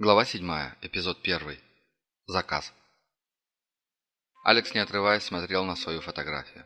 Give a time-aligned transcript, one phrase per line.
[0.00, 0.48] Глава 7.
[0.80, 1.58] Эпизод 1.
[2.28, 2.72] Заказ.
[4.44, 6.64] Алекс, не отрываясь, смотрел на свою фотографию.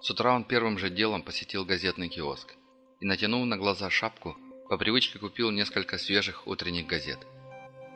[0.00, 2.54] С утра он первым же делом посетил газетный киоск
[3.02, 4.38] и, натянув на глаза шапку,
[4.70, 7.18] по привычке купил несколько свежих утренних газет.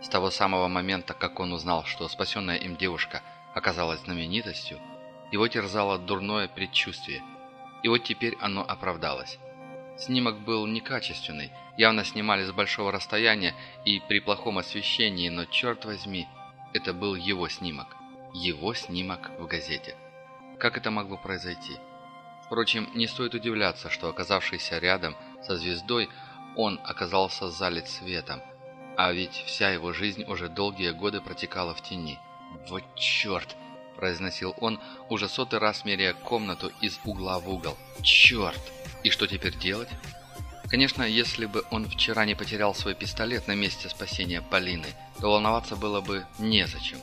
[0.02, 3.23] С того самого момента, как он узнал, что спасенная им девушка
[3.55, 4.79] оказалась знаменитостью,
[5.32, 7.23] его терзало дурное предчувствие.
[7.82, 9.39] И вот теперь оно оправдалось.
[9.98, 13.54] Снимок был некачественный, явно снимали с большого расстояния
[13.84, 16.29] и при плохом освещении, но черт возьми,
[16.72, 17.96] это был его снимок.
[18.32, 19.96] Его снимок в газете.
[20.58, 21.76] Как это могло произойти?
[22.44, 26.08] Впрочем, не стоит удивляться, что оказавшийся рядом со звездой,
[26.56, 28.40] он оказался залит светом,
[28.96, 32.19] а ведь вся его жизнь уже долгие годы протекала в тени.
[32.69, 33.56] «Вот черт!»–
[33.98, 37.77] произносил он, уже сотый раз меряя комнату из угла в угол.
[38.02, 38.61] «Черт!»
[39.02, 39.89] И что теперь делать?
[40.69, 44.89] Конечно, если бы он вчера не потерял свой пистолет на месте спасения Полины,
[45.20, 46.98] то волноваться было бы незачем.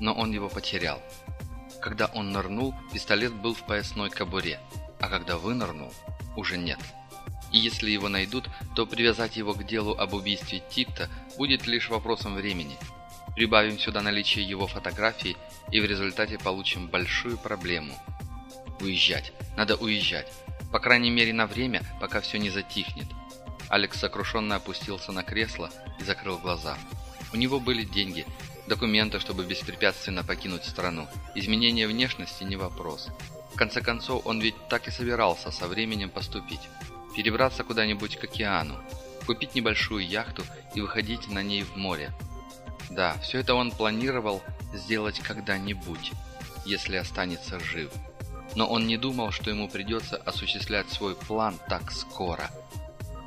[0.00, 1.00] Но он его потерял.
[1.80, 4.58] Когда он нырнул, пистолет был в поясной кобуре,
[5.00, 5.92] а когда вынырнул,
[6.34, 6.78] уже нет.
[7.52, 12.34] И если его найдут, то привязать его к делу об убийстве Тита будет лишь вопросом
[12.34, 12.76] времени.
[13.34, 15.36] Прибавим сюда наличие его фотографий,
[15.70, 17.94] и в результате получим большую проблему.
[18.80, 19.32] Уезжать.
[19.56, 20.32] Надо уезжать.
[20.70, 23.06] По крайней мере на время, пока все не затихнет.
[23.68, 26.76] Алекс сокрушенно опустился на кресло и закрыл глаза.
[27.32, 28.24] У него были деньги,
[28.68, 31.08] документы, чтобы беспрепятственно покинуть страну.
[31.34, 33.08] Изменение внешности не вопрос.
[33.52, 36.68] В конце концов, он ведь так и собирался со временем поступить.
[37.16, 38.76] Перебраться куда-нибудь к океану,
[39.26, 40.42] купить небольшую яхту
[40.74, 42.12] и выходить на ней в море.
[42.90, 46.12] Да, все это он планировал сделать когда-нибудь,
[46.64, 47.90] если останется жив
[48.54, 52.50] но он не думал, что ему придется осуществлять свой план так скоро.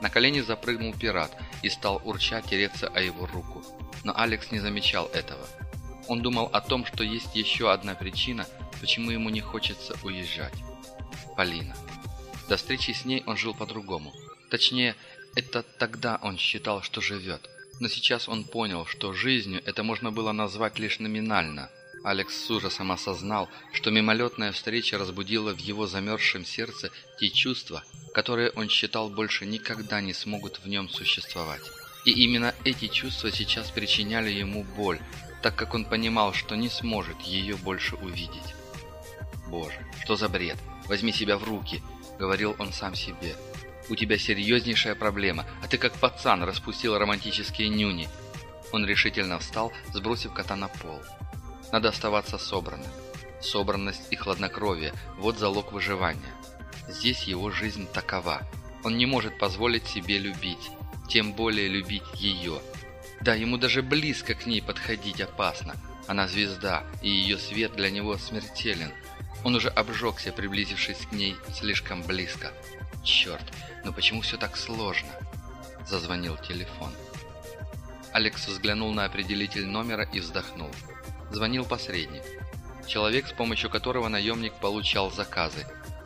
[0.02, 3.64] На колени запрыгнул пират и стал урча тереться о его руку.
[4.04, 5.46] Но Алекс не замечал этого.
[6.08, 8.46] Он думал о том, что есть еще одна причина,
[8.80, 10.54] почему ему не хочется уезжать.
[11.36, 11.76] Полина.
[12.48, 14.14] До встречи с ней он жил по-другому.
[14.50, 14.96] Точнее,
[15.36, 17.50] это тогда он считал, что живет.
[17.80, 21.70] Но сейчас он понял, что жизнью это можно было назвать лишь номинально–
[22.08, 26.90] Алекс с ужасом осознал, что мимолетная встреча разбудила в его замерзшем сердце
[27.20, 27.84] те чувства,
[28.14, 31.64] которые он считал больше никогда не смогут в нем существовать.
[32.06, 35.00] И именно эти чувства сейчас причиняли ему боль,
[35.42, 38.56] так как он понимал, что не сможет ее больше увидеть.
[39.48, 40.58] «Боже, что за бред?
[40.88, 41.82] Возьми себя в руки!»—
[42.20, 43.36] говорил он сам себе.
[43.90, 48.10] «У тебя серьезнейшая проблема, а ты как пацан распустил романтические нюни».
[48.72, 51.02] Он решительно встал, сбросив кота на пол.
[51.72, 52.92] Надо оставаться собранным.
[53.42, 56.34] Собранность и хладнокровие– вот залог выживания.
[56.88, 58.42] Здесь его жизнь такова.
[58.84, 60.72] Он не может позволить себе любить,
[61.10, 62.62] тем более любить ее.
[63.22, 65.76] Да, ему даже близко к ней подходить опасно.
[66.08, 68.92] Она звезда, и ее свет для него смертелен.
[69.44, 72.52] Он уже обжегся, приблизившись к ней слишком близко.
[73.04, 73.44] Черт,
[73.86, 75.10] но почему все так сложно?
[75.88, 76.92] Зазвонил телефон.
[78.12, 80.72] Алекс взглянул на определитель номера и вздохнул.
[81.32, 82.24] Звонил посредник.
[82.88, 85.66] Человек, с помощью которого наемник получал заказы.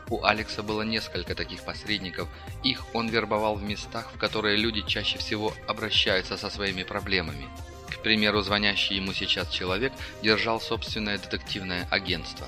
[0.10, 2.28] У Алекса было несколько таких посредников.
[2.64, 7.48] Их он вербовал в местах, в которые люди чаще всего обращаются со своими проблемами.
[7.90, 12.48] К примеру, звонящий ему сейчас человек держал собственное детективное агентство.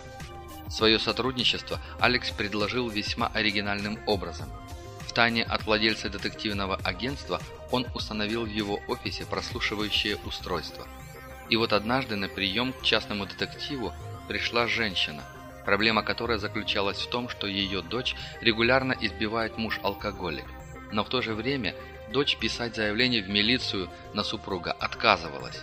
[0.73, 4.49] Свое сотрудничество Алекс предложил весьма оригинальным образом.
[5.07, 7.39] В тайне от владельца детективного агентства
[7.71, 10.87] он установил в его офисе прослушивающее устройство–
[11.49, 13.93] и вот однажды на прием к частному детективу
[14.27, 15.23] пришла женщина,
[15.65, 20.45] проблема которой заключалась в том, что ее дочь регулярно избивает муж-алкоголик.
[20.91, 21.75] Но в то же время
[22.11, 25.59] дочь писать заявление в милицию на супруга отказывалась.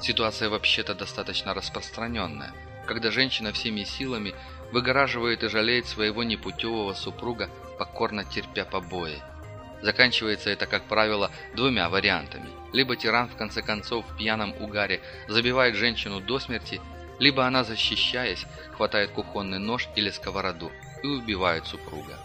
[0.00, 2.52] Ситуация вообще-то достаточно распространенная,
[2.86, 4.34] когда женщина всеми силами
[4.72, 9.22] выгораживает и жалеет своего непутевого супруга, покорно терпя побои.
[9.82, 12.48] Заканчивается это, как правило, двумя вариантами.
[12.72, 16.80] Либо тиран, в конце концов, в пьяном угаре забивает женщину до смерти,
[17.18, 20.70] либо она, защищаясь, хватает кухонный нож или сковороду
[21.02, 22.18] и убивает супруга.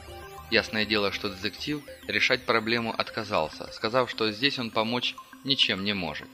[0.49, 5.15] Ясное дело, что детектив решать проблему отказался, сказав, что здесь он помочь
[5.45, 6.27] ничем не может.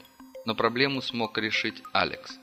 [0.44, 2.38] Но проблему смог решить Алекс.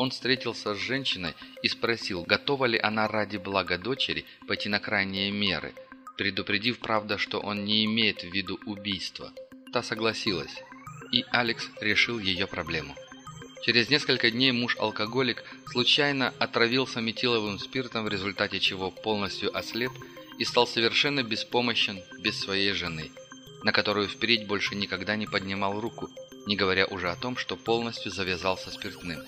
[0.00, 5.30] Он встретился с женщиной и спросил, готова ли она ради блага дочери пойти на крайние
[5.30, 5.74] меры–
[6.16, 9.30] предупредив, правда, что он не имеет в виду убийства.
[9.74, 10.54] Та согласилась,
[11.12, 12.94] и Алекс решил ее проблему.
[13.62, 19.92] Через несколько дней муж-алкоголик случайно отравился метиловым спиртом, в результате чего полностью ослеп
[20.38, 23.10] и стал совершенно беспомощен без своей жены,
[23.64, 26.08] на которую впредь больше никогда не поднимал руку,
[26.46, 29.20] не говоря уже о том, что полностью завязался спиртным.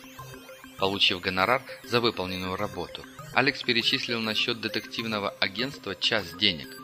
[0.83, 6.77] Получив гонорар за выполненную работу, Алекс перечислил на счет детективного агентства час денег.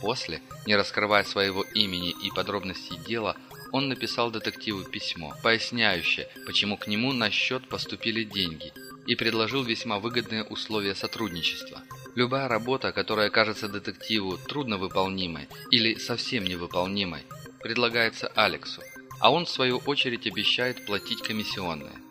[0.00, 3.36] После, не раскрывая своего имени и подробностей дела,
[3.72, 8.72] он написал детективу письмо, поясняющее, почему к нему на счет поступили деньги,
[9.04, 11.82] и предложил весьма выгодные условия сотрудничества.
[12.14, 17.24] Любая работа, которая кажется детективу трудновыполнимой или совсем невыполнимой,
[17.60, 18.80] предлагается Алексу,
[19.18, 22.03] а он в свою очередь обещает платить комиссионные.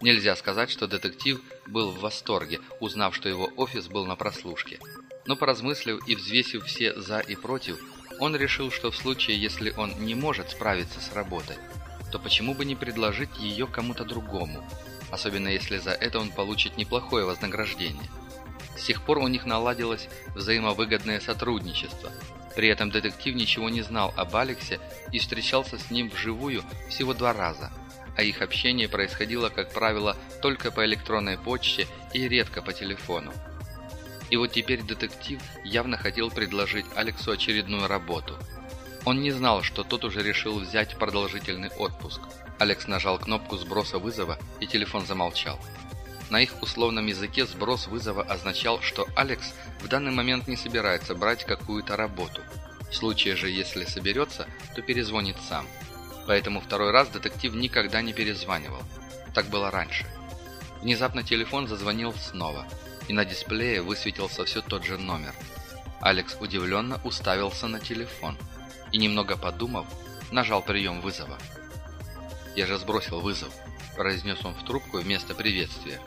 [0.00, 4.78] Нельзя сказать, что детектив был в восторге, узнав, что его офис был на прослушке.
[5.26, 7.78] Но поразмыслив и взвесив все «за» и «против»,
[8.20, 11.56] он решил, что в случае, если он не может справиться с работой,
[12.12, 14.64] то почему бы не предложить ее кому-то другому,
[15.10, 18.10] особенно если за это он получит неплохое вознаграждение.
[18.76, 22.10] С тех пор у них наладилось взаимовыгодное сотрудничество.
[22.54, 24.80] При этом детектив ничего не знал об Алексе
[25.10, 27.72] и встречался с ним вживую всего два раза,
[28.16, 33.32] а их общение происходило, как правило, только по электронной почте и редко по телефону.
[34.30, 38.36] И вот теперь детектив явно хотел предложить Алексу очередную работу.
[39.04, 42.20] Он не знал, что тот уже решил взять продолжительный отпуск.
[42.58, 45.60] Алекс нажал кнопку сброса вызова, и телефон замолчал.
[46.30, 51.44] На их условном языке сброс вызова означал, что Алекс в данный момент не собирается брать
[51.44, 52.40] какую-то работу.
[52.90, 55.66] В случае же, если соберется, то перезвонит сам.
[56.26, 58.82] Поэтому второй раз детектив никогда не перезванивал.
[59.34, 60.06] Так было раньше.
[60.80, 62.66] Внезапно телефон зазвонил снова–
[63.08, 65.34] и на дисплее высветился все тот же номер.
[66.00, 68.36] Алекс удивленно уставился на телефон
[68.92, 69.86] и, немного подумав,
[70.30, 71.38] нажал прием вызова.
[72.56, 73.52] «Я же сбросил вызов»,–
[73.96, 76.00] произнес он в трубку вместо приветствия.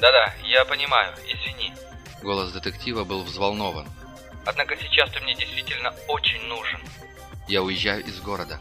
[0.00, 1.72] «Да-да, я понимаю, извини».
[2.22, 3.86] Голос детектива был взволнован.
[4.46, 6.80] «Однако сейчас ты мне действительно очень нужен».
[7.48, 8.60] «Я уезжаю из города».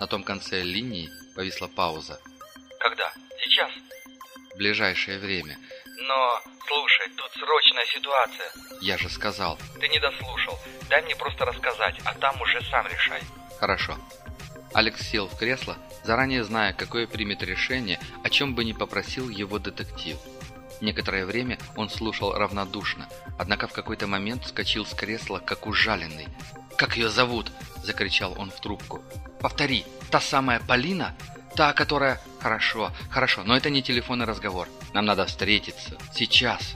[0.00, 2.20] На том конце линии повисла пауза.
[2.80, 3.12] «Когда?
[3.42, 3.70] Сейчас?»
[4.54, 5.58] «В ближайшее время.
[6.06, 8.52] Но, слушай, тут срочная ситуация.
[8.80, 9.58] Я же сказал.
[9.80, 10.58] Ты не дослушал.
[10.90, 13.20] Дай мне просто рассказать, а там уже сам решай.
[13.58, 13.96] Хорошо.
[14.74, 19.58] Алекс сел в кресло, заранее зная, какое примет решение, о чем бы ни попросил его
[19.58, 20.18] детектив.
[20.80, 23.08] Некоторое время он слушал равнодушно,
[23.38, 26.26] однако в какой-то момент вскочил с кресла, как ужаленный.
[26.76, 27.52] «Как ее зовут?»–
[27.84, 29.02] закричал он в трубку.
[29.40, 31.14] «Повтори, та самая Полина?»
[31.56, 32.20] Та, которая...
[32.40, 34.68] Хорошо, хорошо, но это не телефонный разговор.
[34.92, 35.96] Нам надо встретиться.
[36.12, 36.74] Сейчас.